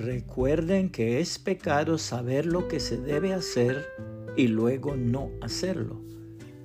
Recuerden 0.00 0.88
que 0.88 1.20
es 1.20 1.38
pecado 1.38 1.98
saber 1.98 2.46
lo 2.46 2.68
que 2.68 2.80
se 2.80 2.96
debe 2.96 3.34
hacer 3.34 3.86
y 4.34 4.48
luego 4.48 4.96
no 4.96 5.30
hacerlo. 5.42 6.00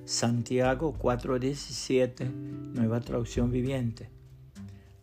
Santiago 0.06 0.94
4:17, 0.98 2.30
nueva 2.72 3.00
traducción 3.00 3.50
viviente. 3.50 4.08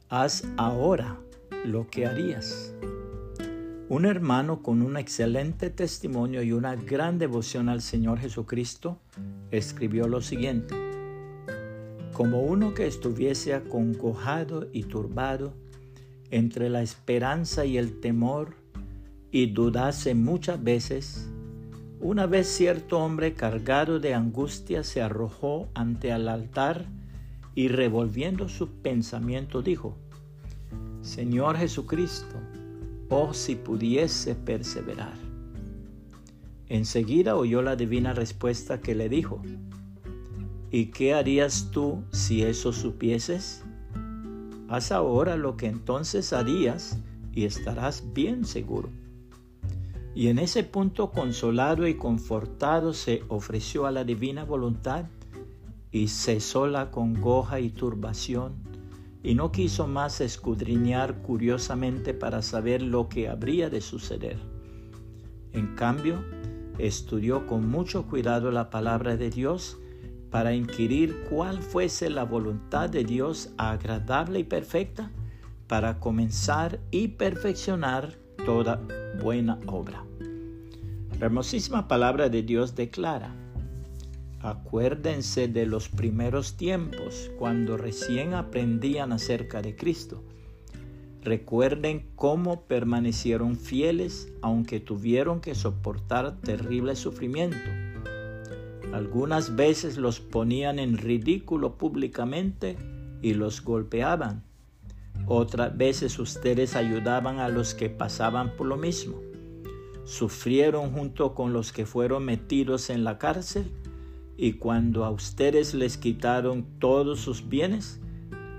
Haz 0.09 0.45
ahora 0.57 1.19
lo 1.63 1.85
que 1.85 2.07
harías. 2.07 2.73
Un 3.87 4.05
hermano 4.07 4.63
con 4.63 4.81
un 4.81 4.97
excelente 4.97 5.69
testimonio 5.69 6.41
y 6.41 6.53
una 6.53 6.75
gran 6.75 7.19
devoción 7.19 7.69
al 7.69 7.83
Señor 7.83 8.17
Jesucristo 8.17 8.99
escribió 9.51 10.07
lo 10.07 10.21
siguiente. 10.21 10.73
Como 12.13 12.41
uno 12.41 12.73
que 12.73 12.87
estuviese 12.87 13.53
acongojado 13.53 14.69
y 14.73 14.85
turbado 14.85 15.53
entre 16.33 16.67
la 16.67 16.81
esperanza 16.81 17.63
y 17.63 17.77
el 17.77 17.99
temor 17.99 18.55
y 19.31 19.51
dudase 19.51 20.15
muchas 20.15 20.63
veces, 20.63 21.29
una 21.99 22.25
vez 22.25 22.47
cierto 22.47 22.97
hombre 22.97 23.35
cargado 23.35 23.99
de 23.99 24.15
angustia 24.15 24.83
se 24.83 25.03
arrojó 25.03 25.69
ante 25.75 26.09
el 26.09 26.27
altar 26.27 26.87
y 27.53 27.67
revolviendo 27.67 28.49
su 28.49 28.67
pensamiento 28.81 29.61
dijo, 29.61 29.95
Señor 31.01 31.55
Jesucristo, 31.55 32.35
oh 33.09 33.35
si 33.35 33.55
pudiese 33.55 34.33
perseverar. 34.33 35.13
Enseguida 36.67 37.35
oyó 37.35 37.61
la 37.61 37.75
divina 37.75 38.11
respuesta 38.11 38.81
que 38.81 38.95
le 38.95 39.07
dijo, 39.07 39.39
¿y 40.71 40.87
qué 40.87 41.13
harías 41.13 41.69
tú 41.69 42.03
si 42.11 42.41
eso 42.41 42.73
supieses? 42.73 43.63
Haz 44.73 44.91
ahora 44.91 45.37
lo 45.37 45.55
que 45.55 45.67
entonces 45.67 46.33
harías 46.33 46.97
y 47.31 47.45
estarás 47.45 48.11
bien 48.11 48.43
seguro. 48.43 48.89
Y 50.15 50.29
en 50.29 50.39
ese 50.39 50.63
punto 50.63 51.11
consolado 51.11 51.87
y 51.87 51.93
confortado 51.93 52.93
se 52.93 53.21
ofreció 53.27 53.85
a 53.85 53.91
la 53.91 54.03
divina 54.03 54.45
voluntad 54.45 55.05
y 55.91 56.07
cesó 56.07 56.65
la 56.65 56.89
congoja 56.89 57.59
y 57.59 57.69
turbación 57.69 58.53
y 59.21 59.35
no 59.35 59.51
quiso 59.51 59.85
más 59.85 60.21
escudriñar 60.21 61.21
curiosamente 61.21 62.15
para 62.15 62.41
saber 62.41 62.81
lo 62.81 63.09
que 63.09 63.29
habría 63.29 63.69
de 63.69 63.79
suceder. 63.79 64.39
En 65.51 65.75
cambio, 65.75 66.23
estudió 66.79 67.45
con 67.45 67.69
mucho 67.69 68.07
cuidado 68.07 68.49
la 68.49 68.71
palabra 68.71 69.17
de 69.17 69.29
Dios 69.29 69.77
para 70.33 70.55
inquirir 70.55 71.25
cuál 71.29 71.61
fuese 71.61 72.09
la 72.09 72.23
voluntad 72.23 72.89
de 72.89 73.03
Dios 73.03 73.51
agradable 73.55 74.39
y 74.39 74.43
perfecta 74.43 75.11
para 75.67 75.99
comenzar 75.99 76.79
y 76.89 77.09
perfeccionar 77.09 78.15
toda 78.43 78.81
buena 79.21 79.59
obra. 79.67 80.03
La 81.19 81.27
hermosísima 81.27 81.87
palabra 81.87 82.29
de 82.29 82.41
Dios 82.41 82.73
declara, 82.73 83.35
acuérdense 84.39 85.47
de 85.47 85.67
los 85.67 85.87
primeros 85.87 86.57
tiempos 86.57 87.29
cuando 87.37 87.77
recién 87.77 88.33
aprendían 88.33 89.11
acerca 89.11 89.61
de 89.61 89.75
Cristo. 89.75 90.23
Recuerden 91.21 92.07
cómo 92.15 92.63
permanecieron 92.63 93.55
fieles 93.55 94.33
aunque 94.41 94.79
tuvieron 94.79 95.41
que 95.41 95.53
soportar 95.53 96.41
terrible 96.41 96.95
sufrimiento. 96.95 97.92
Algunas 98.93 99.55
veces 99.55 99.97
los 99.97 100.19
ponían 100.21 100.79
en 100.79 100.97
ridículo 100.97 101.77
públicamente 101.77 102.77
y 103.21 103.33
los 103.33 103.61
golpeaban 103.61 104.43
otras 105.25 105.77
veces 105.77 106.19
ustedes 106.19 106.75
ayudaban 106.75 107.39
a 107.39 107.47
los 107.47 107.73
que 107.73 107.89
pasaban 107.89 108.55
por 108.57 108.67
lo 108.67 108.75
mismo. 108.75 109.21
Sufrieron 110.03 110.91
junto 110.91 111.33
con 111.33 111.53
los 111.53 111.71
que 111.71 111.85
fueron 111.85 112.25
metidos 112.25 112.89
en 112.89 113.05
la 113.05 113.17
cárcel 113.17 113.71
y 114.35 114.53
cuando 114.53 115.05
a 115.05 115.11
ustedes 115.11 115.73
les 115.73 115.97
quitaron 115.97 116.65
todos 116.79 117.21
sus 117.21 117.47
bienes, 117.47 118.01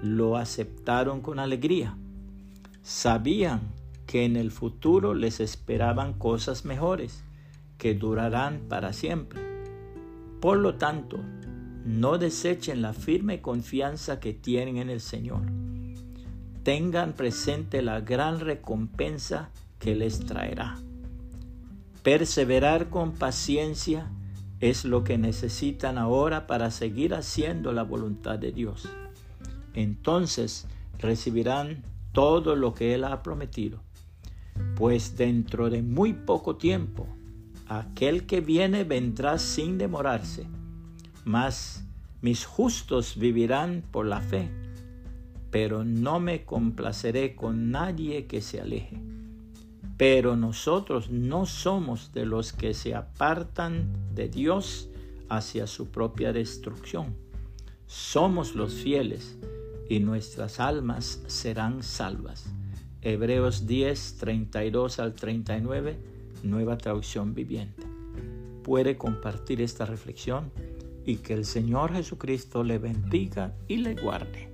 lo 0.03 0.39
aceptaron 0.39 1.21
con 1.21 1.39
alegría. 1.39 1.99
Sabían 2.83 3.73
que 4.07 4.25
en 4.25 4.37
el 4.37 4.51
futuro 4.51 5.13
les 5.13 5.41
esperaban 5.41 6.15
cosas 6.15 6.65
mejores 6.65 7.25
que 7.77 7.95
durarán 7.95 8.63
para 8.69 8.95
siempre. 8.95 9.54
Por 10.45 10.59
lo 10.59 10.75
tanto, 10.75 11.21
no 11.87 12.19
desechen 12.19 12.83
la 12.83 12.93
firme 12.93 13.41
confianza 13.41 14.21
que 14.21 14.35
tienen 14.35 14.77
en 14.77 14.91
el 14.91 15.01
Señor 15.01 15.41
tengan 16.63 17.15
presente 17.15 17.81
la 17.81 18.03
gran 18.03 18.41
recompensa 18.41 19.49
que 19.79 19.95
les 19.95 20.21
traerá. 20.21 20.77
Perseverar 22.03 22.91
con 22.91 23.13
paciencia 23.13 24.11
es 24.61 24.85
lo 24.85 25.03
que 25.03 25.17
necesitan 25.17 25.97
ahora 25.97 26.47
para 26.47 26.71
seguir 26.71 27.15
haciendo 27.15 27.73
la 27.73 27.83
voluntad 27.83 28.39
de 28.39 28.53
Dios. 28.53 28.87
Entonces 29.73 30.67
recibirán 30.99 31.85
todo 32.13 32.55
lo 32.55 32.75
que 32.75 32.95
Él 32.95 33.05
ha 33.05 33.23
prometido, 33.23 33.81
pues 34.77 35.17
dentro 35.17 35.71
de 35.71 35.83
muy 35.83 36.13
poco 36.13 36.57
tiempo 36.57 37.07
aquel 37.67 38.27
que 38.27 38.41
viene 38.41 38.85
vendrá 38.85 39.39
sin 39.39 39.79
demorarse, 39.79 40.47
mas 41.25 41.85
mis 42.21 42.45
justos 42.45 43.17
vivirán 43.17 43.83
por 43.91 44.07
la 44.07 44.21
fe 44.21 44.51
pero 45.55 45.85
no 45.85 46.19
me 46.19 46.45
complaceré 46.45 47.37
con 47.37 47.71
nadie 47.71 48.27
que 48.27 48.41
se 48.41 48.61
aleje. 48.61 49.01
Pero 49.97 50.35
nosotros 50.35 51.11
no 51.11 51.47
somos 51.47 52.13
de 52.13 52.27
los 52.27 52.53
que 52.53 52.75
se 52.75 52.97
apartan 52.97 53.87
de 54.17 54.29
Dios 54.29 54.91
hacia 55.29 55.69
su 55.69 55.93
propia 55.93 56.33
destrucción. 56.33 57.15
Somos 57.87 58.57
los 58.57 58.75
fieles 58.75 59.39
y 59.89 60.01
nuestras 60.01 60.59
almas 60.59 61.23
serán 61.29 61.85
salvas. 61.85 62.53
Hebreos 63.01 63.65
10, 63.65 64.17
32 64.19 64.99
al 64.99 65.15
39, 65.15 65.97
nueva 66.45 66.79
traducción 66.79 67.35
viviente. 67.35 67.83
Puede 68.63 68.97
compartir 68.97 69.61
esta 69.61 69.85
reflexión 69.85 70.51
y 71.05 71.17
que 71.17 71.35
el 71.35 71.45
Señor 71.45 71.93
Jesucristo 71.93 72.63
le 72.63 72.79
bendiga 72.79 73.55
y 73.69 73.79
le 73.79 73.95
guarde. 73.95 74.54